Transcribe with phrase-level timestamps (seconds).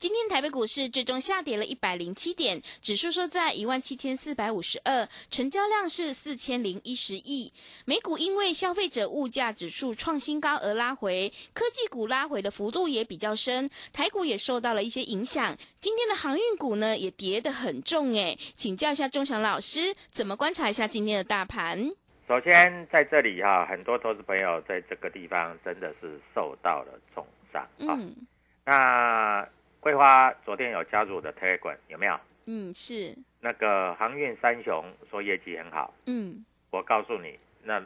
[0.00, 7.52] 今天台北股市最终下跌了一百零七点，指数收在一万七千四百五十二，成交量是四千零一十亿。
[7.84, 15.54] 美股因为消费者物价指数创新高而拉回，科技股拉回的幅度也比较深，台股也受到了一些影响。
[15.78, 21.90] 今天的航运股呢也跌得很重诶，请教一下钟祥老师，怎么观察一下今天的大盘？
[22.26, 27.92] 首先在这里哈，很多投资朋友在这个地方真的是受到了重伤啊。
[27.98, 28.16] 嗯
[28.64, 29.46] 那
[29.80, 32.20] 桂花昨天有加入我的 Telegram 有没有？
[32.44, 36.44] 嗯，是，那个航运三雄说业绩很好，嗯。
[36.70, 37.84] 我告诉你，那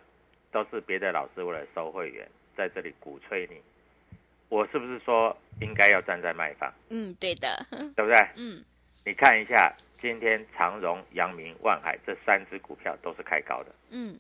[0.51, 3.57] 都是别的老师为了收会员在这里鼓吹你。
[4.51, 8.15] 我是不是说应该要站在卖方，嗯，对的，对不对？
[8.37, 8.63] 嗯。
[9.07, 14.19] 你看一下今天长荣、阳明、万海这三只股票都是开高的，嗯，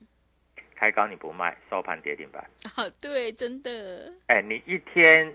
[0.74, 2.42] 开高你不卖，收盘跌停板。
[2.74, 5.34] 啊，对，真的，哎，你一天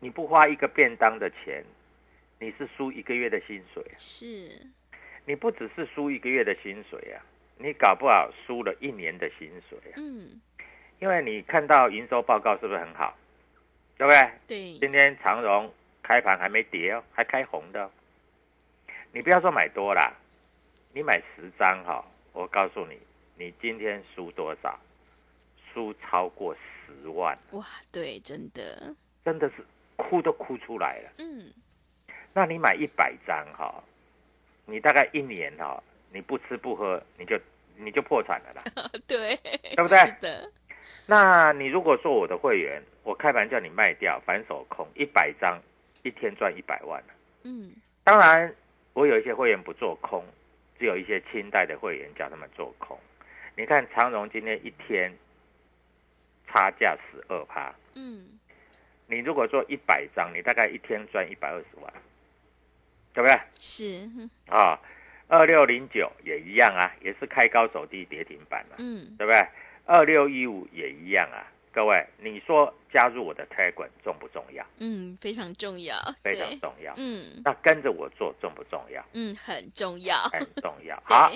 [0.00, 1.62] 你不花一个便当的钱，
[2.38, 3.94] 你是输一个月的薪水啊。
[3.96, 4.50] 是，
[5.26, 7.22] 你不只是输一个月的薪水啊，
[7.58, 9.94] 你搞不好输了一年的薪水啊。
[9.96, 10.40] 嗯，
[10.98, 13.16] 因为你看到营收报告是不是很好，
[13.98, 14.30] 对不对？
[14.46, 15.72] 对，今天长荣
[16.02, 17.90] 开盘还没跌哦，还开红的哦、
[19.12, 20.12] 你不要说买多啦，
[20.94, 22.98] 你买十张哈、我告诉你，
[23.36, 24.80] 你今天输多少？
[25.72, 28.92] 输超过十万，哇，对，真的，
[29.24, 29.64] 真的是
[30.02, 31.10] 哭都哭出来了。
[31.18, 31.52] 嗯，
[32.32, 33.82] 那你买一百张哈，
[34.66, 37.38] 你大概一年哈，你不吃不喝，你就
[37.76, 38.62] 你就破产了啦。
[39.06, 39.98] 对，对不对？
[39.98, 40.52] 是的，
[41.06, 45.60] 那你如果做我的会员，我开盘叫你卖掉，反手空一百张，
[46.02, 47.02] 一天赚一百万。
[47.42, 47.72] 嗯，
[48.04, 48.54] 当然，
[48.92, 50.24] 我有一些会员不做空，
[50.78, 52.98] 只有一些清代的会员叫他们做空。
[53.56, 55.12] 你看长荣今天一天
[56.46, 58.38] 差价十二趴，嗯，
[59.10, 61.92] 你如果做一百张，你大概一天赚一百二十万，
[63.12, 63.38] 对不对？
[63.58, 64.78] 是，嗯啊，
[65.28, 69.46] 二六零九也一样啊，也是开高走低跌停板嘛，嗯，对不对？
[69.86, 71.44] 二六一五也一样啊。
[71.72, 74.66] 各位，你说加入我的 Telegram 重不重要？
[74.78, 76.92] 嗯，非常重要，非常重要。
[76.96, 79.04] 嗯那跟着我做重不重要？
[79.12, 81.00] 嗯，很重要，很重要。
[81.06, 81.32] 好，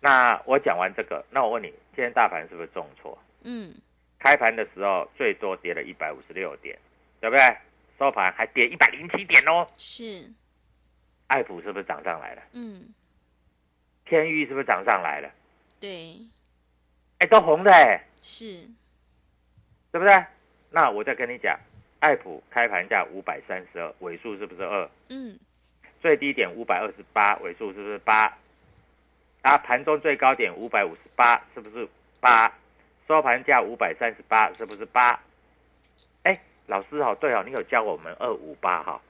[0.00, 3.18] 那我讲完这个，那我问你，今天大盘是不是重挫？
[3.44, 3.74] 嗯，
[4.18, 6.78] 开盘的时候最多跌了一百五十六点，
[7.22, 7.56] 对不对？
[8.00, 9.64] 收盘还跌一百零七点哦。
[9.78, 10.28] 是，
[11.28, 12.42] 爱普是不是涨上来了？
[12.50, 12.92] 嗯，
[14.04, 15.30] 天域是不是涨上来了？
[15.78, 16.16] 对，
[17.18, 18.68] 哎，都红的哎，是，
[19.92, 20.26] 对不对？
[20.70, 21.56] 那我再跟你讲，
[22.00, 24.90] 爱普开盘价五百三十二，尾数是不是二？
[25.10, 25.38] 嗯，
[26.00, 28.36] 最低点五百二十八，尾数是不是八？
[29.42, 32.52] 啊，盘中最高点五百五十八，是不是八？
[33.06, 35.20] 收盘价五百三十八，是不是八？
[36.72, 39.00] 哎，老师哦，对哦，你有教我们二五八哈，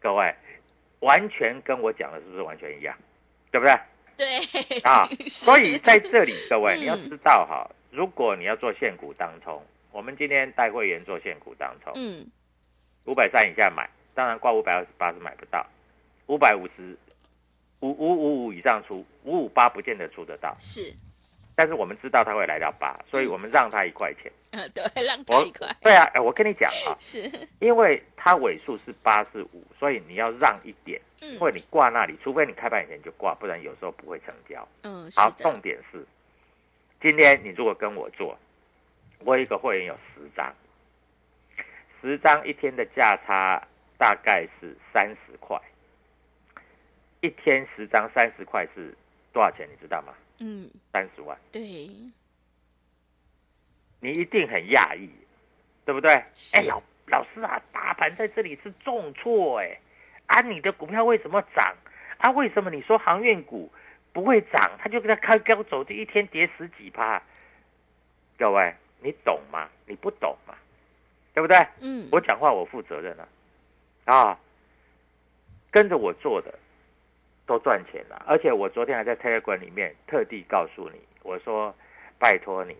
[0.00, 0.34] 各位，
[1.00, 2.94] 完全跟我讲的是不是完全一样？
[3.50, 3.74] 对不对？
[4.16, 5.08] 对啊。
[5.26, 12.26] 所以在这里，各位嗯你要知道哈，如果你要做现股当冲，我们今天带会员做现股当冲，嗯
[13.06, 15.66] 五百三以下买，当然挂五百二十八是买不到，
[16.26, 16.96] 五百五十
[17.80, 20.94] 五五五五以上出，五五八不见得出得到，是，
[21.56, 24.32] 但是我们知道它会来到八，所以我们让它一块钱。
[24.50, 27.28] 嗯 对，让他我一块对啊，哎我跟你讲啊， 是，
[27.58, 34.66] 因为它尾数是八是五，所以你要让一点，嗯或者你挂那里，除非你开盘以前就挂，不然有时候不会成交。
[34.82, 36.04] 嗯好重点是，
[37.00, 38.38] 今天你如果跟我做，
[39.20, 40.54] 我有一个会员有十张，
[42.00, 43.60] 十张一天的价差
[43.98, 45.60] 大概是三十块，
[47.20, 48.94] 一天十张三十块是
[49.32, 49.68] 多少钱？
[49.68, 50.14] 你知道吗？
[50.38, 51.60] 嗯三十万，对
[54.00, 55.08] 你一定很讶异，
[55.84, 56.22] 对不对？
[56.34, 59.80] 是哎，老老师啊，大盘在这里是重挫哎，
[60.26, 61.74] 啊，你的股票为什么涨？
[62.18, 63.70] 啊，为什么你说航运股
[64.12, 64.78] 不会涨？
[64.78, 67.22] 他就给它开高走，这一天跌十几趴。
[68.36, 69.68] 各位，你懂吗？
[69.86, 70.54] 你不懂吗，
[71.32, 71.66] 对不对？
[71.80, 73.28] 嗯我讲话我负责任啊，
[74.04, 74.40] 啊，
[75.70, 76.58] 跟着我做的
[77.46, 81.74] 都赚钱了，而且我昨天还在 Telegram 里面特地告诉你，我说
[82.18, 82.76] 拜托你，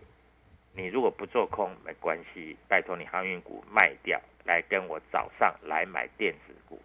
[0.73, 6.79] 你如果不做空没关系，拜托你航运股卖掉，来跟我早上来买电子股。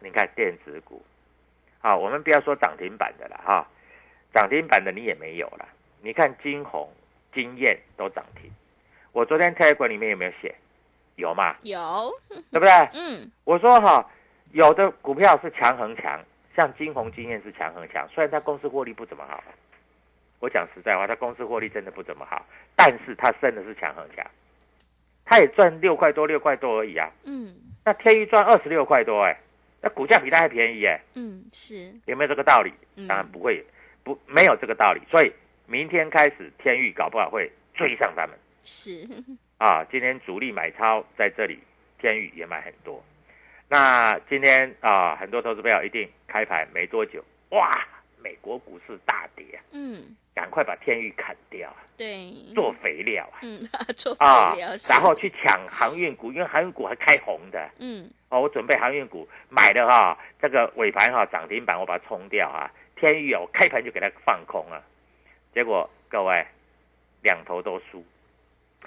[0.00, 1.02] 你看电子股，
[1.80, 3.66] 好，我们不要说涨停板的了哈，
[4.34, 5.66] 涨停板的你也没有了。
[6.02, 6.92] 你看金红、
[7.32, 8.50] 金燕都涨停，
[9.12, 10.54] 我昨天 Telegram 里面有没有写？
[11.16, 11.56] 有嘛？
[11.62, 12.12] 有
[12.50, 12.70] 对不对？
[12.92, 14.10] 嗯我说哈，
[14.52, 16.22] 有的股票是强恒强，
[16.56, 19.44] 像金红经验是强很强，虽然它公司获利不怎么好，
[20.40, 24.26] 我讲实在话，它公司获利真的不怎么好，但是它升的是强很强，
[25.24, 27.10] 它也赚六块多六块多而已啊。
[27.24, 27.54] 嗯
[27.84, 29.36] 那天域赚二十六块多哎、
[29.80, 32.72] 那股价比它还便宜哎、嗯是有没有这个道理？
[32.96, 33.64] 嗯当然不会，
[34.02, 35.32] 不没有这个道理，所以
[35.66, 38.36] 明天开始天域搞不好会追上他们。
[38.62, 39.06] 是
[39.58, 41.60] 啊，今天主力买超在这里，
[41.98, 43.02] 天宇也买很多。
[43.68, 47.70] 那今天啊，很多投资朋友一定开盘没多久，哇，
[48.22, 50.16] 美国股市大跌啊，嗯。
[50.36, 52.30] 赶快把天宇砍掉啊，对。
[52.54, 53.58] 做肥料啊，嗯
[53.96, 54.92] 做啊肥料，是。
[54.92, 57.70] 然后去抢航运股，因为航运股还开红的。
[57.78, 58.06] 嗯。
[58.28, 64.78] 哦，我准备航运股买了哈，这个尾盘哈涨停板我把它冲掉啊，天宇哦，我开盘就给它放空啊，
[65.54, 66.46] 结果各位
[67.22, 68.04] 两头都输。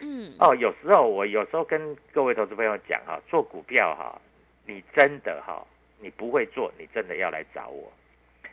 [0.02, 0.32] 嗯。
[0.38, 4.22] 哦，有时候我有时候跟各位投资朋友讲哈，做股票哈，
[4.70, 5.66] 你真的哈，
[6.00, 7.92] 你不会做，你真的要来找我。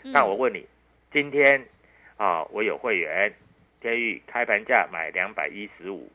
[0.02, 0.66] 嗯那我问你，
[1.12, 1.62] 今天
[2.16, 3.30] 啊，我有会员，
[3.80, 6.10] 天域开盘价买两百一十五，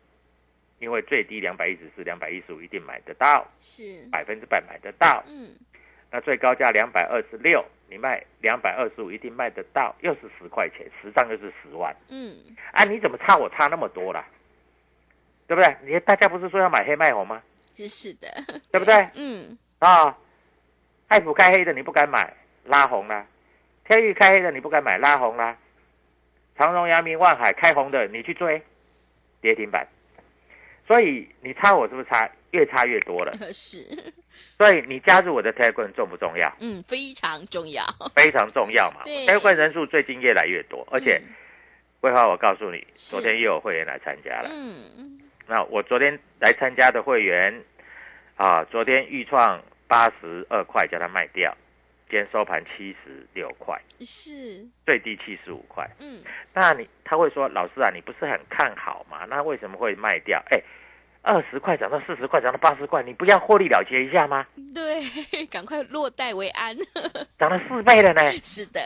[0.79, 5.23] 因为最低两百一十四、两百一十五一定买得到，是百分之百买得到。
[5.27, 5.53] 嗯
[6.13, 11.95] 那最高价两百二十六，你卖两百二十五一定卖得到，又是十块钱，十张又是十万。
[12.09, 12.35] 嗯
[12.73, 14.27] 啊，你怎么差我差那么多啦？
[15.47, 15.73] 对不对？
[15.85, 17.41] 你大家不是说要买黑卖红吗？
[17.73, 18.27] 是是的
[18.69, 18.93] 对不对？
[19.15, 20.15] 嗯啊，
[21.07, 22.31] 爱普开黑的你不敢买，
[22.65, 23.25] 拉红啦；
[23.83, 25.55] 天域开黑的你不敢买，拉红啦；
[26.55, 28.61] 长荣、阳明、万海开红的你去追，
[29.41, 29.87] 跌停板。
[30.87, 33.33] 所以你差我是不是差越差越多了？
[33.53, 33.79] 是
[34.57, 36.53] 所以你加入我的 Telegram 重不重要？
[36.59, 37.83] 嗯非常重要
[38.15, 41.33] 非常重要嘛对！Telegram 人数最近越来越多，而且嗯
[42.01, 44.49] 桂花我告诉你，昨天又有会员来参加了。
[44.51, 47.53] 嗯那我昨天来参加的会员
[48.41, 51.55] 啊，昨天预创八十二块，叫他卖掉，
[52.09, 55.87] 今天收盘七十六块，是最低七十五块。
[55.99, 59.27] 嗯那你他会说，老师啊，你不是很看好吗？
[59.29, 60.43] 那为什么会卖掉？
[60.49, 60.59] 哎，
[61.21, 64.43] 二十块涨到四十块，涨到八十块，你不要获利了结一下吗？
[64.73, 65.03] 对
[65.45, 66.75] 赶快落袋为安
[67.37, 68.81] 涨了四倍了呢，是的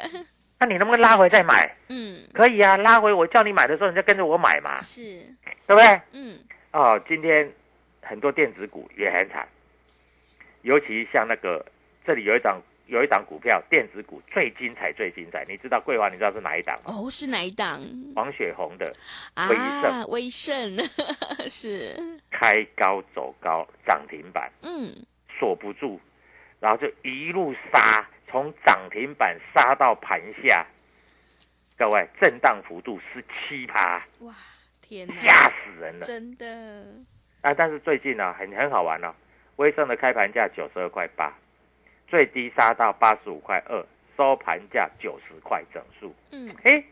[0.59, 1.73] 那你能不能拉回再买？
[1.87, 5.01] 嗯可以啊，拉回我叫你买的时候，你就跟着我买嘛，是
[5.65, 6.01] 对不对？
[6.11, 6.39] 嗯
[6.73, 7.49] 哦，今天
[8.07, 9.47] 很多电子股也很惨，
[10.61, 11.65] 尤其像那个
[12.05, 16.93] 这里有一档有一档股票，电子股最精彩最精彩，你知道桂华你知道是哪一档吗？
[16.93, 17.81] 哦是哪一档？
[18.15, 18.95] 黄雪红的
[19.33, 20.07] 啊威盛。
[20.09, 20.77] 威盛。
[21.49, 22.21] 是。
[22.29, 24.51] 开高走高涨停板。
[24.61, 24.93] 嗯。
[25.37, 25.99] 锁不住，
[26.59, 30.65] 然后就一路杀，从涨停板杀到盘下，
[31.77, 34.33] 各位震荡幅度十七趴，哇
[34.81, 35.15] 天哪。
[35.15, 36.05] 吓死人了。
[36.05, 36.85] 真的
[37.45, 37.53] 啊！
[37.55, 39.13] 但是最近呢、很很好玩哦，
[39.57, 41.31] 威盛的开盘价九十二块八，
[42.07, 43.85] 最低杀到八十五块二，
[44.17, 46.11] 收盘价九十块整数。
[46.31, 46.83] 嗯哎，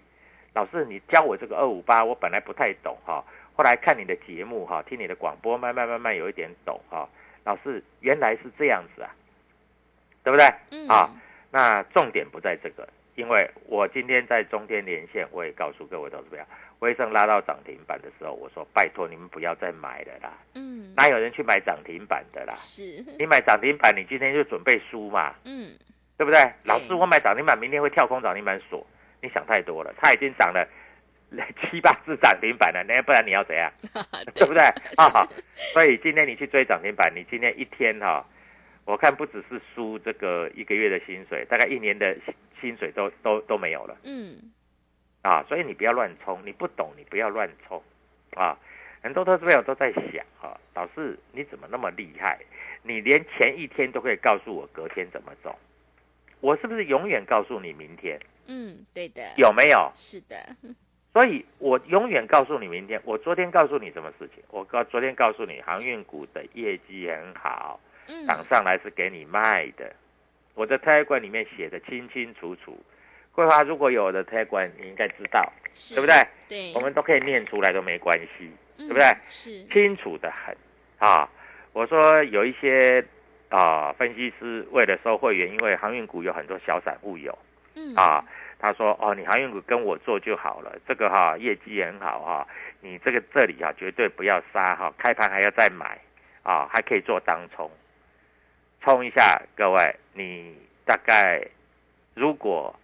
[0.53, 7.10] 老师，你教我这个二五八，我本来不太懂哈、后来看你的节目哈、听你的广播，慢慢慢慢有一点懂哈、
[7.43, 9.10] 老师，原来是这样子啊，
[10.24, 10.45] 对不对？
[10.69, 11.10] 嗯啊，
[11.50, 16.45] 那重点不在这个，因为我今天在中天连线，我也告诉各位投资者，
[16.83, 22.53] 威盛拉到涨停板的时候，我说拜托你们不要再买了啦，嗯，哪有人去买涨停板的啦？
[22.55, 22.83] 是，
[23.17, 25.71] 你买涨停板，你今天就准备输嘛，嗯，
[26.17, 26.39] 对不对？
[26.65, 28.85] 老师，我买涨停板，明天会跳空涨停板锁，
[29.21, 30.67] 你想太多了，它已经涨了
[31.71, 33.71] 七八次涨停板了，那不然你要怎样？
[34.35, 34.45] 对。
[34.45, 34.61] 不对？
[34.97, 35.27] 啊，
[35.73, 38.23] 所以今天你去追涨停板，你今天一天哈、
[38.85, 43.97] 我看不只是输这个一个月的薪水，大概一年的薪薪水都都都没有了。
[44.03, 44.35] 嗯，
[45.24, 45.44] 啊！
[45.50, 47.82] 所以你不要乱冲，你不懂你不要乱冲
[48.36, 48.56] 啊！
[49.01, 52.39] 很多投资朋友都在想啊，老师你怎么那么厉害？
[52.84, 55.58] 你连前一天都可以告诉我隔天怎么走，
[56.42, 58.20] 我是不是永远告诉你明天？
[58.48, 59.89] 嗯，对的，有没有？
[59.96, 60.36] 是的，
[61.13, 63.01] 所以我永远告诉你明天。
[63.06, 64.44] 我昨天告诉你什么事情？
[64.50, 69.96] 我告昨天告诉你航运股的业绩很好，嗯，涨上来是给你卖的。
[70.53, 72.77] 我的推管里面写的清清楚楚。
[73.33, 76.15] 桂花如果有我的推管，你应该知道，是，对不对？
[76.47, 79.05] 对，我们都可以念出来都没关系，对对不对？
[79.27, 80.55] 是，清楚的很
[80.99, 81.27] 啊。
[81.73, 83.03] 我说有一些
[83.49, 87.35] 啊分析师为了收会员，因为航运股有很多小散户有。
[87.75, 88.23] 嗯，啊，
[88.59, 92.47] 他说哦，你航运股跟我做就好了，这个哈、业绩很好哈、
[92.81, 95.99] 你这个这里啊绝对不要杀哈、开盘还要再买
[96.43, 97.71] 啊，还可以做当冲，
[98.81, 101.43] 冲一下，各位，你大概
[102.13, 102.75] 如果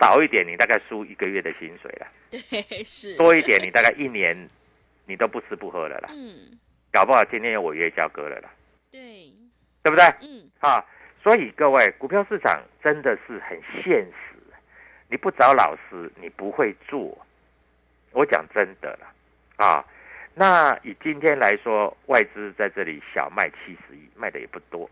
[0.00, 4.48] 少一点，你大概输一个月的薪水了； 对，是，多一点，你大概一年
[5.06, 6.58] 你都不吃不喝了啦，嗯，
[6.92, 8.50] 搞不好今天有违约交割了啦，
[8.90, 9.32] 对，
[9.82, 10.04] 对不对？
[10.20, 10.84] 嗯，啊，
[11.22, 14.38] 所以各位，股票市场真的是很现实，
[15.08, 17.16] 你不找老师，你不会做。
[18.12, 19.06] 我讲真的了，
[19.56, 19.84] 啊，
[20.34, 24.88] 那以今天来说，外资在这里小卖七十亿，卖的也不多。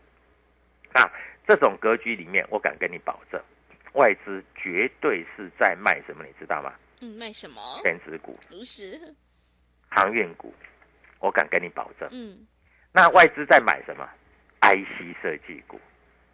[0.92, 1.10] 那
[1.46, 3.40] 这种格局里面，我敢跟你保证，
[3.96, 6.72] 外资绝对是在卖什么，你知道吗？
[7.00, 7.60] 嗯，卖什么？
[7.82, 8.98] 全职股、如是，
[9.90, 10.54] 航运股，
[11.18, 12.08] 我敢跟你保证。
[12.12, 12.46] 嗯，
[12.92, 14.08] 那外资在买什么
[14.60, 15.80] ？IC 设计股，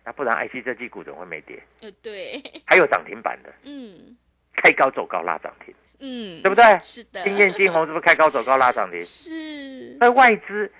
[0.04, 1.62] 那不然 IC 设计股怎么会没跌？
[1.80, 4.16] 呃，对，还有涨停板的，嗯
[4.54, 6.64] 开高走高拉涨停，嗯，对不对？
[6.82, 9.00] 是的，金燕、金红是不是开高走高拉涨停？
[9.02, 10.70] 是，那外资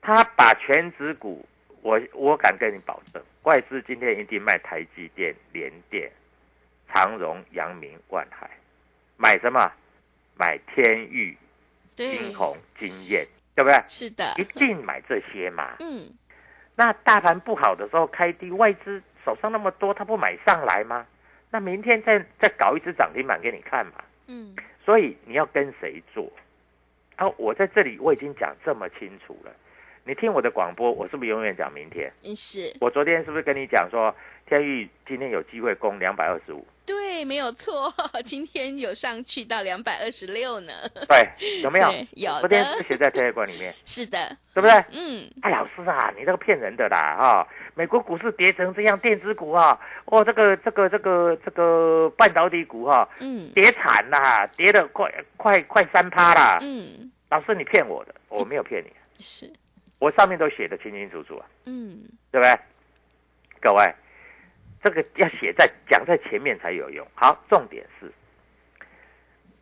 [0.00, 1.44] 他把全指股，
[1.82, 6.10] 我我敢跟你保证，外资今天一定卖台积电、联电、
[6.92, 8.50] 长荣、阳明、万海，
[9.16, 9.70] 买什么？
[10.36, 11.36] 买天域、
[11.94, 13.78] 对，金鸿、金燕，对不对？
[13.86, 15.76] 是的一，定买这些嘛。
[15.80, 16.10] 嗯，
[16.76, 21.06] 那大盘不好的时候开低，外资手上那么多，他不买上来吗？
[21.50, 24.02] 那明天再再搞一只涨停板给你看嘛。
[24.28, 26.32] 嗯，所以你要跟谁做？
[27.16, 29.52] 啊，我在这里我已经讲这么清楚了。
[30.04, 32.10] 你听我的广播，我是不是永远讲明天？
[32.24, 34.14] 嗯是，我昨天是不是跟你讲说，
[34.46, 36.66] 天宇今天有机会攻两百二十五？
[36.86, 37.92] 对，没有错，
[38.24, 40.72] 今天有上去到两百二十六呢，
[41.08, 41.28] 对，
[41.62, 41.86] 有没有？
[41.92, 42.08] 对？
[42.12, 44.72] 有昨天的是写在天管里面，是的，对不对？
[44.90, 56.58] 嗯，哎，老师啊，你这个骗人的啦啊、美国股市跌成这样，电子股啊，哦，这个这个这个这个半导体股哈、嗯，跌惨啦，跌了快快快三趴啦。
[56.62, 58.90] 嗯，老师，你骗我的，我没有骗你，
[59.20, 59.48] 是，
[60.00, 62.02] 我上面都写的清清楚楚啊，嗯，
[62.32, 62.58] 对不对？
[63.60, 63.94] 各位，
[64.82, 67.06] 这个要写在讲在前面才有用。
[67.14, 68.10] 好，重点是，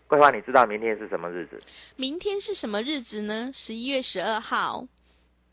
[0.06, 1.60] 桂花，你知道明天是什么日子？
[1.96, 3.50] 明天是什么日子呢？
[3.52, 4.86] 十一月十二号，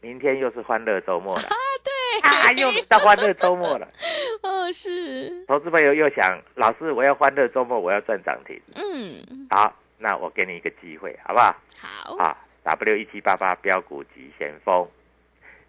[0.01, 3.87] 明天又是欢乐周末了啊，对，啊，又到欢乐周末了。
[4.43, 8.61] 哦，是，投资朋友又想，老师，我要欢乐周末，我要赚涨停。
[8.75, 11.55] 嗯，好，那我给你一个机会，好不好？
[11.79, 14.85] 好，啊，W 一七八八标股急先锋，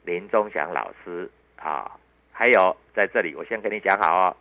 [0.04, 1.92] 林忠祥老师啊，
[2.32, 4.36] 还有在这里，我先跟你讲好哦，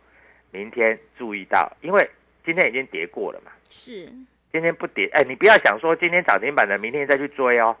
[0.50, 2.10] 明天注意到，因为
[2.44, 4.06] 今天已经跌过了嘛，是，
[4.50, 7.76] 今天不跌，哎，你不要想说今天涨停板的，明天再去追哦，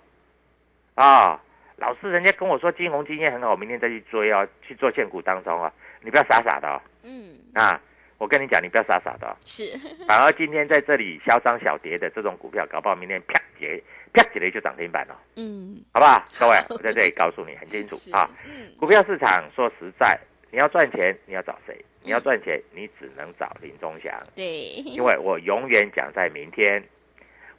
[0.94, 1.40] 啊，
[1.76, 7.80] 老师，人家跟我说金红经验很好，明天再去追哦，去做现股当中哦，你不要傻傻的哦，嗯，啊，
[8.18, 9.62] 我跟你讲，你不要傻傻的、哦，是，
[10.06, 13.82] 反而今天在这里嚣张小跌的这种股票，搞不好明天啪跌
[14.16, 16.24] 啪起来就涨停板了，嗯，好不好？
[16.38, 20.18] 各位， 我在这里告诉你很清楚啊。，嗯，股票市场说实在，
[20.50, 21.76] 你要赚钱，你要找谁？
[22.02, 24.44] 你要赚钱，你只能找林忠祥，对，
[24.86, 26.82] 因为我永远讲在明天，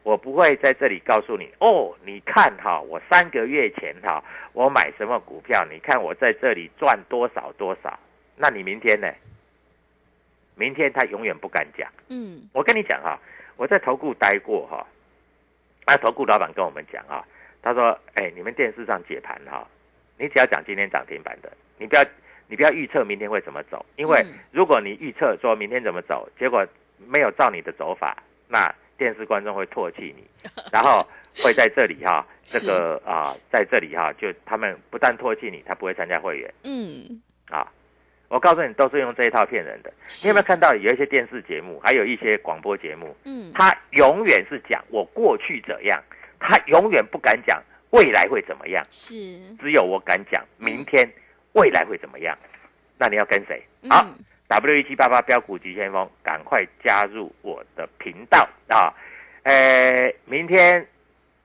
[0.02, 1.96] 我不会在这里告诉你哦。
[2.04, 4.24] 你看哈，我三个月前哈，
[4.54, 5.64] 我买什么股票？
[5.72, 8.00] 你看我在这里赚多少多少？
[8.36, 9.08] 那你明天呢？
[10.56, 11.88] 明天他永远不敢讲。
[12.08, 13.20] 嗯，我跟你讲哈，
[13.58, 14.88] 我在投顾待过哈，
[15.88, 17.26] 那投顾老板跟我们讲啊，
[17.62, 19.66] 他说，哎，你们电视上解盘哈，
[20.18, 22.04] 你只要讲今天涨停板的，你不要
[22.48, 24.34] 你不要预测明天会怎么走，因为嗯。
[24.52, 26.68] 如果你预测说明天怎么走，结果
[26.98, 30.28] 没有照你的走法，那电视观众会唾弃你，
[30.72, 31.08] 然后
[31.42, 36.54] 会在这里哈，这是个啊，在这里哈，就他们不但唾弃你，他不会参加会员。
[36.64, 37.72] 嗯，啊。
[38.30, 39.92] 我告诉你，都是用这一套骗人的。
[40.24, 46.02] 你有没有看到有一些电视节目，还有一些广播节目，嗯，他永远是讲我过去怎样，
[46.40, 49.16] 他永远不敢讲未来会怎么样，是，
[49.60, 51.10] 只有我敢讲明天
[51.54, 52.38] 未来会怎么样。
[52.98, 53.64] 那你要跟谁？
[53.90, 58.92] 好嗯，，W 一七八八标股急先锋，赶快加入我的频道啊！
[59.44, 60.86] 呃，明天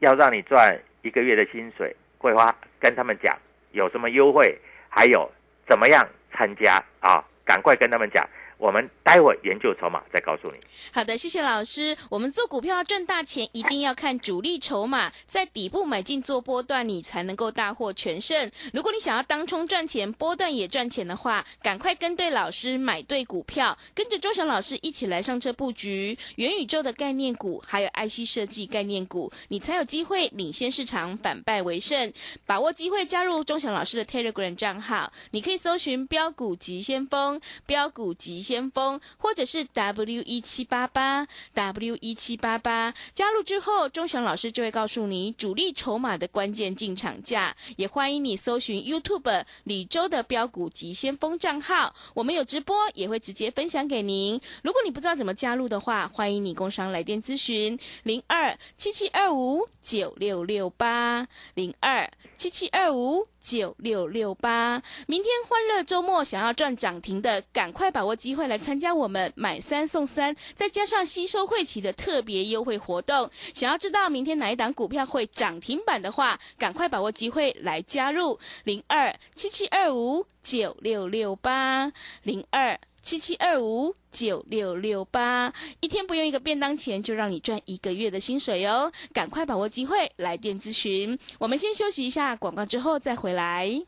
[0.00, 3.38] 要让你赚一个月的薪水，桂花跟他们讲
[3.70, 4.58] 有什么优惠，
[4.88, 5.30] 还有
[5.68, 7.22] 怎么样参加啊！
[7.44, 8.26] 赶快跟他们讲，
[8.62, 10.60] 我们待会研究筹码再告诉你。
[10.92, 11.96] 好的，谢谢老师。
[12.08, 18.48] 我们做股票要赚大钱，一定要看主力筹码，在底部买进做波段，你才能够大获全胜。
[18.72, 32.12] 如果你想要当冲赚钱，波段也赚钱的话，赶快跟对老师，买对股票，跟着周翔老师一起来上车布局元宇宙的概念股，还有 IC 设计概念股，你才有机会领先市场，反败为胜。
[32.46, 42.92] 把握机会加入钟祥老师的 Telegram 账号，你可以搜寻“标股急先锋”、“标股急先锋”，或者是 W 一七八八 W 一七八八。
[43.14, 47.56] 加入之后，钟祥老师就会告诉你主力筹码的关键进场价。
[47.76, 54.38] 也欢迎你搜寻 YouTube 李周的标股及先锋账号，我们有直播，也会直接分享给您。
[54.62, 64.82] 如果你不知道怎么加入的话，欢迎你工商来电咨询零二七七二五九六六八零二七七二五九六六八。
[65.06, 73.28] 明天欢乐周末，想要赚涨停的，赶快把握机会来参加我们买三送三，再加上吸收会期的特别优惠活动。
[73.52, 82.78] 想要知道明天哪一档股票会涨停板的话，赶快把握机会来加入零二七七二五九六六八零二。
[83.02, 88.92] 七七二五九六六八，一天不用一个便当钱，就让你赚一个月的薪水哦！
[89.12, 91.18] 赶快把握机会，来电咨询。
[91.38, 93.82] 我们先休息一下广告，之后再回来。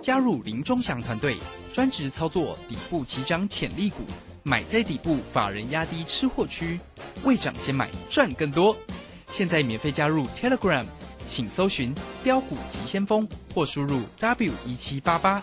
[0.00, 1.36] 加入林中祥团队，
[1.72, 4.04] 专职操作底部起涨潜力股，
[4.44, 6.78] 买在底部，法人压低吃货区，
[7.24, 8.76] 未涨先买赚更多。
[9.32, 10.86] 现在免费加入 Telegram，
[11.26, 15.42] 请搜寻“标股急先锋”或输入 W 一七八八，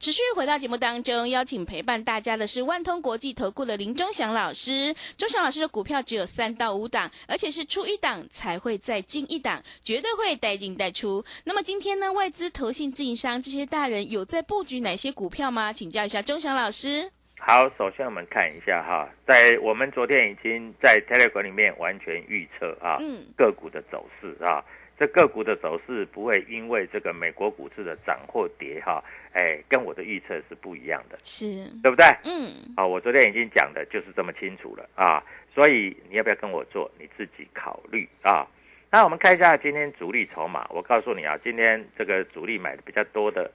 [0.00, 4.94] 持续回到节目当中，邀请陪伴大家的是万通国际投顾的林忠祥老师。
[5.16, 11.24] 忠祥老师的股票只有三到五档，而且是出一档才会再进一档，绝对会带进带出。
[11.42, 15.72] 那么今天呢，外资、投信、自营商这些大人有在布局哪些股票吗？
[15.72, 17.10] 请教一下忠祥老师。
[17.40, 24.62] 好，首先我们看一下哈，在我们昨天已经在 Telegram 里面完全预测啊，嗯个股的走势啊，
[24.98, 32.04] 这个股的走势不会因为这个美国股市的涨或跌哈，哎，跟我的预测是不一样的，是，对不对？
[32.24, 35.22] 嗯，啊，我昨天已经讲的就是这么清楚了啊，
[35.54, 38.44] 所以你要不要跟我做，你自己考虑啊。
[38.90, 43.48] 那我们看一下今天主力筹码，我告诉你啊，今天这个主力买的比较多的，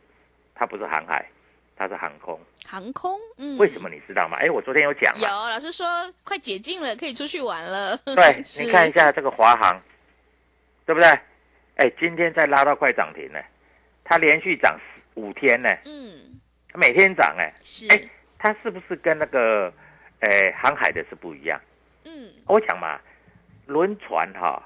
[0.56, 1.28] 它不是航海，
[1.76, 2.40] 它是航空。
[2.66, 4.38] 航空，嗯，为什么你知道吗？
[4.40, 5.28] 哎，我昨天有讲有。
[5.28, 5.86] 老师说
[6.24, 7.98] 快解禁了，可以出去玩了。
[8.06, 9.82] 对，你看一下这个华航，
[10.86, 11.20] 对不对？
[11.76, 13.40] 哎，今天再拉到快涨停呢，
[14.04, 14.80] 它连续涨
[15.16, 16.40] 五天呢，嗯，
[16.74, 18.02] 每天涨哎，是，哎
[18.38, 19.74] 它是不是跟那个，
[20.20, 21.60] 哎，航海的是不一样？
[22.06, 23.00] 嗯，我讲嘛，
[23.66, 24.62] 轮船哈、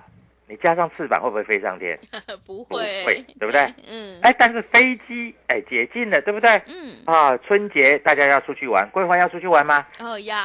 [0.49, 1.99] 你加上翅膀会不会飞上天？
[2.45, 3.62] 不 不会，会，对不对？
[3.89, 6.49] 嗯，哎，但是飞机哎解禁了，对不对？
[6.67, 9.86] 嗯，啊，春节大家要出去玩，桂花要出去玩吗？
[9.99, 10.36] 哦，要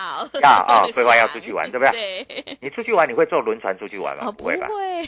[0.42, 4.24] 要啊桂花要出去玩 对不对对，你出去玩你会坐轮船出去玩吗？
[4.26, 4.66] 哦，不会吧？
[4.66, 5.02] 会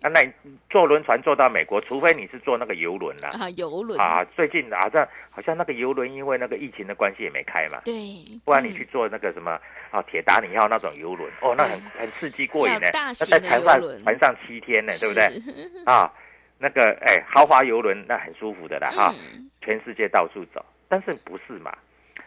[0.00, 0.32] 啊，那你
[0.70, 3.30] 坐轮船坐到美国，除非你是坐那个游轮啦。
[3.38, 7.92] 啊，游轮啊，最近好像好像那个游轮因为那个疫情的关系也没开嘛，对，
[8.46, 9.58] 不然你去坐那个什么
[9.90, 12.86] 啊铁达尼号那种游轮，哦，那很很刺激过瘾呢。
[12.86, 15.24] 要大那型的游轮船上七天呢，对不对？
[15.84, 16.10] 啊，
[16.58, 21.76] 那个哎豪华游轮那很舒服的啦哈，嗯，全世界到处走，但是不是嘛？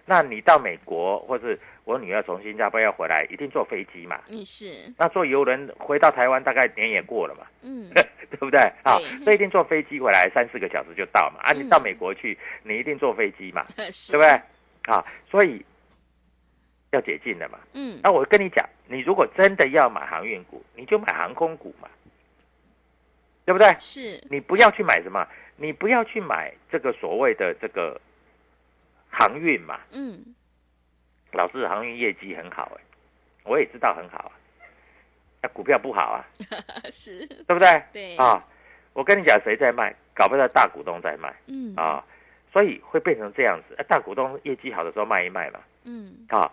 [0.07, 4.19] 那你到美国或是我女儿从新加坡要回来，一定坐飞机嘛？
[4.27, 7.47] 你是，那坐游轮回到台湾大概年也过了嘛？
[7.63, 7.89] 嗯，
[8.29, 8.59] 对不对？
[8.83, 11.39] 啊对，所以一定坐飞机回来三四个小时就到嘛。
[11.41, 14.93] 啊，嗯你到美国去，你一定坐飞机嘛， 是，对不对？
[14.93, 15.65] 啊，所以
[16.95, 17.59] 要解禁了嘛。
[17.73, 21.87] 嗯，那我跟你讲，你如果真的要买航运股，你就买航空股嘛，
[23.45, 23.75] 对不对？
[23.79, 25.27] 是，你不要去买什么，
[25.57, 27.99] 你不要去买这个所谓的这个
[29.09, 30.33] 航运嘛，嗯，
[31.33, 32.81] 老师航运业绩很好哎，
[33.43, 34.31] 我也知道很好啊，
[35.41, 36.25] 那股票不好啊，
[36.91, 37.83] 是，对不对？
[37.93, 38.43] 对，啊，
[38.93, 39.93] 我跟你讲，谁在卖？
[40.15, 41.35] 搞不到大股东在卖。
[41.47, 42.01] 嗯，啊，
[42.53, 43.75] 所以会变成这样子。
[43.89, 46.49] 大股东业绩好的时候卖一卖嘛，嗯，啊，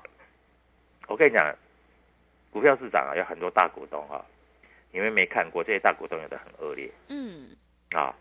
[1.09, 1.55] 我跟你讲，
[2.51, 4.25] 股票市场啊有很多大股东啊，
[4.91, 7.57] 你们没看过这些大股东有的很恶劣嗯，
[7.91, 8.15] 啊，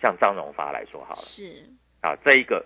[0.00, 1.64] 像张荣发来说好了是，
[2.00, 2.64] 啊，这一个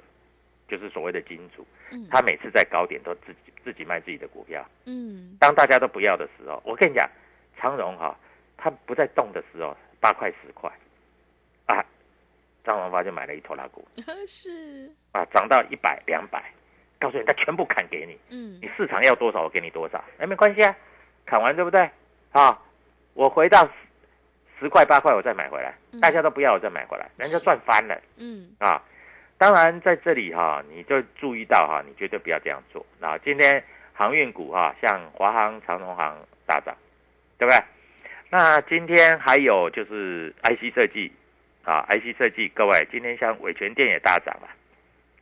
[0.69, 7.09] 就是所谓的金主，嗯，他每次在高点都自己自己卖自己的股票，嗯，当大家都不要的时候，我跟你讲，
[7.57, 8.17] 长荣哈、
[8.57, 10.71] 他不在动的时候，八块十块，
[11.67, 11.85] 啊，
[12.65, 13.87] 张荣发就买了一头拉股
[14.27, 16.53] 是，啊，涨到一百两百，
[17.03, 20.75] 告诉你他全部砍给你，嗯你，市场要多少我给你多少，哎没关系啊，
[21.27, 21.91] 砍完对不对？
[22.31, 22.57] 啊，
[23.15, 23.71] 我回到十
[24.61, 28.01] 十块八块我再买回来，嗯大家都不要我再买回来，人家赚翻了。
[28.17, 28.81] 嗯，啊。
[29.39, 32.87] 当然，在这里哈、你就注意到哈、你绝对不要这样做。
[33.01, 33.61] 那今天
[33.93, 36.73] 航运股哈、像华航、长荣航大涨，
[37.39, 37.61] 对不对？
[38.31, 41.11] 那今天还有就是 IC 设计
[41.65, 44.49] 啊，IC 设计，各位今天像伟全电也大涨了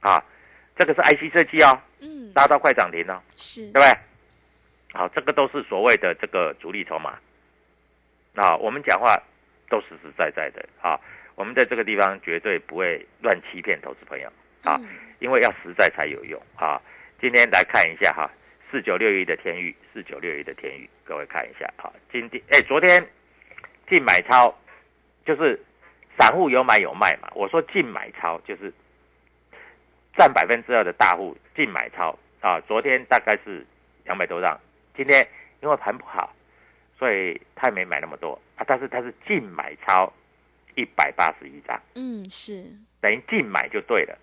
[0.00, 0.22] 啊，
[0.80, 3.98] 这个是 IC 设计哦，嗯，拉到快涨停哦，是对，不对？
[4.94, 7.18] 好，这个都是所谓的这个主力筹码。
[8.34, 9.14] 啊，我们讲话
[9.68, 10.98] 都实实在在的啊，
[11.34, 14.88] 我们在这个地方绝对不会乱欺骗投资朋友啊，嗯
[15.18, 16.80] 因为要实在才有用啊。
[17.20, 18.30] 今天来看一下哈，
[18.70, 23.06] 四九六一的天域，四九六一的天域，各位看一下啊，今天哎，昨天
[23.86, 24.58] 净买超
[25.26, 25.62] 就是
[26.18, 28.72] 散户有买有卖嘛，我说净买超就是
[30.20, 33.66] 占百分之二的大户净买超啊，昨天大概是
[34.04, 34.61] 两百多张，
[34.94, 35.26] 今天
[35.62, 36.30] 因为盘不好，
[36.98, 40.12] 所以他也没买那么多啊，但是他是净买超
[40.74, 42.62] 一百八十一张，嗯，是，
[43.00, 44.18] 等于净买就对了。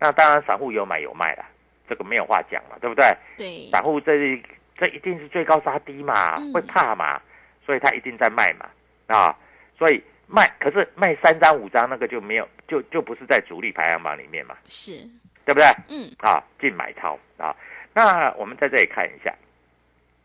[0.00, 1.48] 那当然散户有买有卖啦，
[1.88, 3.06] 这个没有话讲嘛，对不对？
[3.36, 4.42] 对，散户这
[4.74, 7.22] 这一定是最高杀低嘛嗯，会怕嘛，
[7.64, 8.68] 所以他一定在卖嘛
[9.06, 9.38] 啊，
[9.78, 15.08] 所以卖可是卖三张五张那个就没有就就不是在主力排行榜里面嘛，是，
[15.48, 15.66] 对不对？
[15.88, 17.56] 嗯，啊，净买超啊。
[17.94, 19.34] 那我们在这里看一下，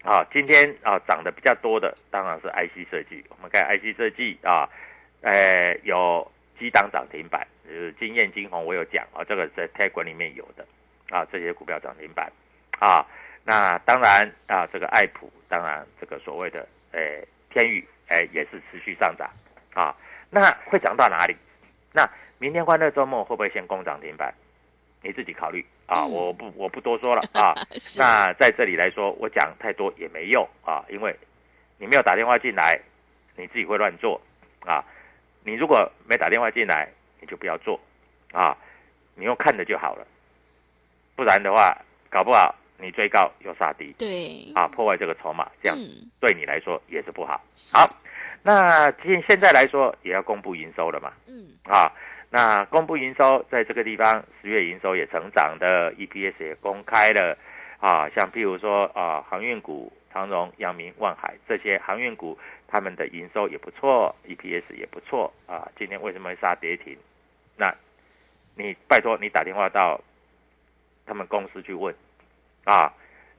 [0.03, 3.23] 啊，今天啊涨得比较多的当然是 IC 设计。
[3.29, 4.67] 我们看 IC 设计啊，
[5.21, 10.67] 呃，有几档涨停板，呃，金燕、金红我有讲啊，这个在 T 管里面有的
[11.09, 12.29] 啊，这些股票涨停板
[12.79, 13.07] 啊。
[13.45, 16.99] 那当然啊，这个爱普，当然这个所谓的呃
[17.49, 19.29] 天宇，哎、也是持续上涨
[19.73, 19.95] 啊。
[20.29, 21.37] 那会涨到哪里？
[21.93, 22.05] 那
[22.39, 24.33] 明天欢乐周末会不会先攻涨停板？
[25.03, 27.53] 你自己考虑啊，嗯我不我不多说了 啊。
[27.97, 31.15] 那在这里来说，我讲太多也没用啊，因为
[31.77, 32.79] 你没有打电话进来，
[33.35, 34.19] 你自己会乱做
[34.61, 34.83] 啊。
[35.43, 36.87] 你如果没打电话进来，
[37.19, 37.79] 你就不要做
[38.31, 38.57] 啊，
[39.15, 40.07] 你用看着就好了。
[41.15, 41.77] 不然的话，
[42.09, 47.41] 搞不好你追高又杀低对，啊，破坏这个筹码，这样嗯，对你来说也是不好。
[47.73, 47.87] 好，
[48.41, 51.91] 那现现在来说也要公布营收了嘛，嗯，啊，
[52.35, 57.37] 那公布营收在这个地方，十月营收也成长的，EPS 也公开了，
[57.79, 62.35] 啊，像譬如说啊，航运股长荣、阳明、万海这些航运股，
[62.67, 65.71] 他们的营收也不错，EPS 也不错啊。
[65.77, 66.97] 今天为什么会杀跌停？
[67.55, 67.71] 那
[68.55, 70.01] 你拜托你打电话到
[71.05, 71.93] 他们公司去问
[72.63, 72.91] 啊，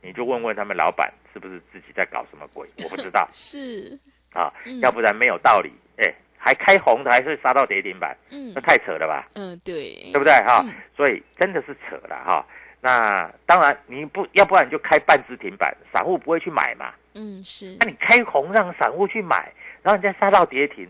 [0.03, 2.65] 你就问问他们老板是不是自己在搞什么鬼？
[2.85, 3.99] 我不知道 是，
[4.33, 9.27] 啊嗯，要不然没有道理，哎，还开红的，还是杀到跌停板，嗯那，太扯了吧？
[9.35, 12.47] 嗯，对，对不对哈、嗯所以真的是扯了哈。
[12.83, 16.93] 那当然，你不要不然你就开半只停板，散户不会去买嘛。
[17.15, 19.51] 嗯，是那，你开红让散户去买，
[19.83, 20.87] 然后人家杀到跌停，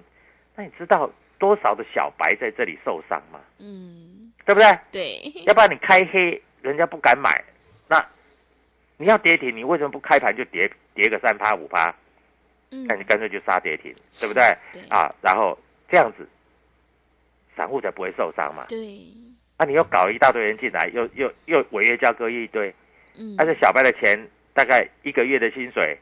[0.56, 3.38] 那你知道多少的小白在这里受伤吗？
[3.60, 4.78] 嗯，对不对？
[4.90, 7.44] 对，要不然你开黑，人家不敢买。
[7.86, 8.04] 那
[8.96, 11.94] 你要跌停，你为什么不开盘就跌跌个三趴五趴？
[12.74, 14.56] 嗯那你干脆就杀跌停，对不是对？
[14.72, 15.56] 对啊，然后
[15.88, 16.28] 这样子，
[17.56, 18.66] 散户才不会受伤嘛。
[18.68, 19.06] 对，
[19.58, 22.74] 那、你又搞一大堆人进来，又又又违约交割一堆，
[23.16, 24.18] 嗯，但是小白的钱
[24.52, 25.96] 大概一个月的薪水，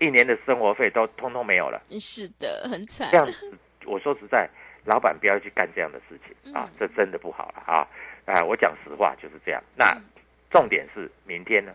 [0.00, 1.80] 一年的生活费都通通没有了。
[2.00, 3.52] 是的，很惨这，样子，
[3.84, 4.48] 我说实在，
[4.84, 7.86] 老板不要去干这样的事情啊嗯，这真的不好了啊！
[8.24, 9.62] 啊，我讲实话就是这样。
[9.76, 10.02] 那嗯
[10.50, 11.72] 重点是明天呢？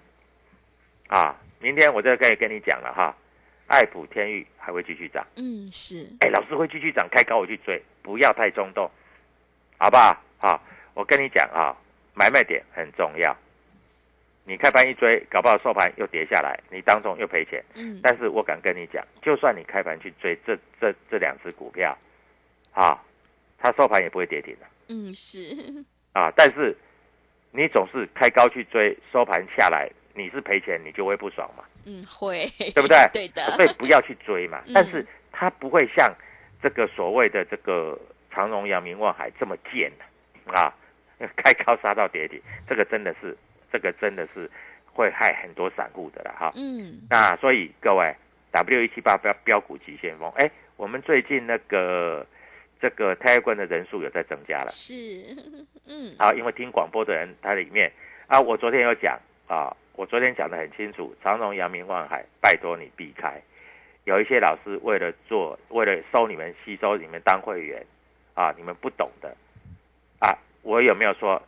[1.07, 3.15] 啊，明天我就可以跟你讲了哈，
[3.67, 5.25] 爱普天域还会继续涨。
[5.35, 8.89] 嗯，是，哎，老师会继续涨，开高我去追，不要太冲动，
[9.77, 10.17] 好不好？
[10.39, 10.61] 好，
[10.93, 11.75] 我跟你讲啊，
[12.13, 13.35] 买卖点很重要。
[14.45, 17.61] 你开盘一追，搞不好收盘又跌下来，你当中又赔钱。
[17.73, 21.97] 嗯，但是我敢跟你讲，就算你开盘去追这这这两只股票，
[22.71, 22.97] 啊，
[23.57, 26.31] 它收盘也不会跌停的嗯，是，啊。
[26.33, 26.73] 但是
[27.51, 32.97] 你总是开高去追，收盘下来你是赔钱，你就会不爽嘛，嗯，会，对不对？
[33.13, 34.61] 对的，所以不要去追嘛。
[34.65, 34.73] 嗯。
[34.73, 36.11] 但是它不会像
[36.61, 37.97] 这个所谓的这个
[38.31, 40.73] 长荣、阳明、望海这么贱的啊，
[41.37, 43.37] 开高杀到跌停，这个真的是，
[43.71, 44.49] 这个真的是
[44.85, 46.51] 会害很多散户的了哈。
[46.55, 48.15] 嗯，那所以各位
[48.51, 52.25] ，W 一七八标标股急先锋，哎，我们最近那个
[52.81, 54.69] 这个泰冠的人数有在增加了。
[54.69, 54.93] 是，
[55.85, 57.91] 嗯，啊，因为听广播的人，他里面
[58.27, 63.41] 啊，我昨天有讲啊，我昨天讲的很清楚，长荣、阳明、万海，拜托你避开。
[64.03, 67.83] 有一些老师为了做，为了收你们、吸收你们当会员
[68.35, 69.35] 啊，你们不懂的
[70.19, 71.41] 啊，我有没有说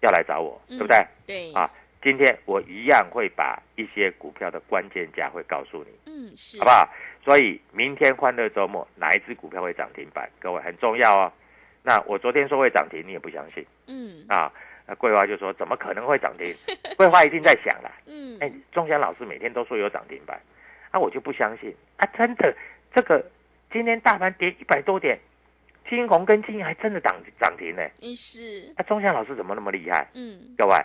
[0.00, 1.06] 要来找我，嗯对不对？
[1.26, 1.68] 对，啊，
[2.00, 6.88] 今天我一样会把一些股票的关键价会告诉你，嗯，是，好不好？
[7.24, 10.30] 所以明天欢乐周末哪一只股票会涨停板？
[10.38, 11.32] 各位很重要哦。
[11.82, 14.52] 那我昨天说会涨停，你也不相信嗯，啊？
[14.86, 16.54] 那桂花就说怎么可能会涨停？
[16.96, 20.40] 桂花一定在想啦， 嗯，哎，钟祥老师每天都说有涨停板，
[20.90, 22.06] 啊，我就不相信啊！
[22.16, 22.54] 真的，
[22.94, 23.24] 这个
[23.72, 25.18] 今天大盘跌一百多点，
[25.88, 27.82] 金红跟金还真的涨涨停呢。
[28.00, 30.06] 嗯是，啊，钟祥老师怎么那么厉害？
[30.14, 30.76] 嗯，各位，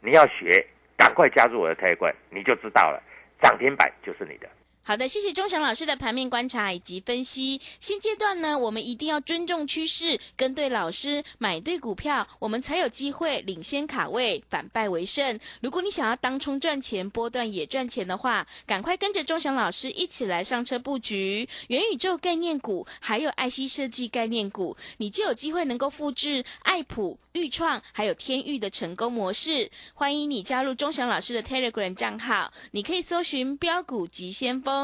[0.00, 0.64] 你要学，
[0.96, 3.02] 赶快加入我的特会，你就知道了，
[3.40, 4.48] 涨停板就是你的。
[4.88, 7.60] 好的，谢谢钟祥老师的盘面观察以及分析。
[7.80, 15.40] 现阶段呢，我们一定要尊重趋势，跟对老师，买对股票，我们才有机会领先卡位，反败为胜。
[15.60, 29.68] 如果你想要当冲赚钱，波段也赚钱的话，赶快跟着钟祥老师一起来上车布局元宇宙概念股，还有爱惜设计概念股，你就有机会能够复制爱普、豫创还有天域的成功模式。
[29.94, 34.75] 欢迎你加入钟祥老师的 Telegram 账号，你可以搜寻标股急先锋。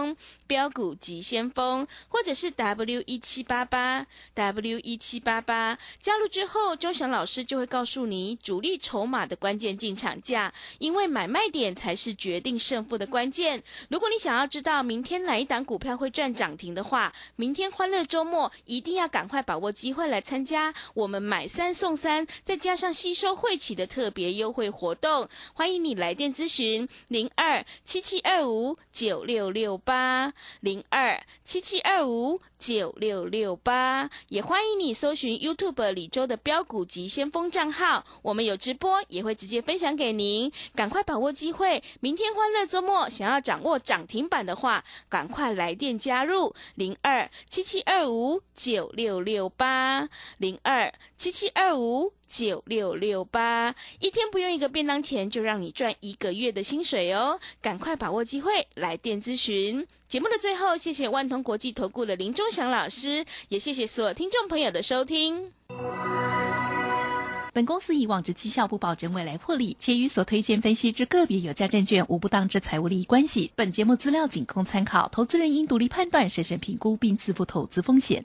[0.46, 13.62] 标股急先锋，或者是 W 一七八八 W 一七八八，加入之后，钟祥老师就会告诉你主力筹码的关键进场价，因为买卖点才是决定胜负的关键。
[13.88, 25.28] 如果你想要知道明天哪一档股票会赚涨停的话，明天欢乐周末一定要赶快把握机会来参加我们买三送三，再加上吸收会期的特别优惠活动。
[25.54, 40.52] 欢迎你来电咨询零二七七二五九六六八零二七七二五九六六八，也欢迎你搜寻 YouTube 李周的标股及先锋账号，我们有直播，也会直接分享给您。
[40.74, 57.38] 赶快把握机会，明天欢乐周末，想要掌握涨停板的话，赶快来电加入零二七七二五九六六八零二七七二五九六六八，一天不用一个便当钱，就让你赚一个月的薪水哦！
[57.60, 59.86] 赶快把握机会，来电咨询。
[60.08, 65.52] 节目的最后，谢谢万通国际投顾的林忠祥老师，也谢谢所有听众朋友的收听。
[67.52, 73.52] 本公司以往之绩效不保证未来获利，且与所推荐分析之个别有价证券无不当之财务利益关系。
[73.54, 78.24] 本节目资料仅供参考，投资人应独立判断、审慎评估并自负投资风险。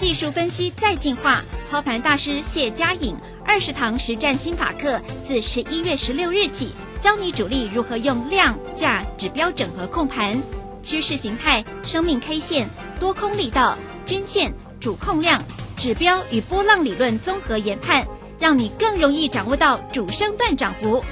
[0.00, 10.42] 技术分析再进化，操盘大师谢佳颖二十堂实战心法课，自十一月十六日起，教你主力如何用量价指标整合控盘，
[10.82, 12.66] 趋势形态、生命 K 线、
[12.98, 15.44] 多空力道、均线、主控量、
[15.76, 18.06] 指标与波浪理论综合研判，
[18.38, 21.04] 让你更容易掌握到主升段涨幅。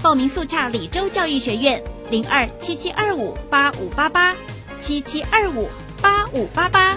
[0.00, 4.34] 报名速洽李州教育学院零二七七二五八五八八
[4.80, 5.68] 七七二五
[6.00, 6.96] 八五八八。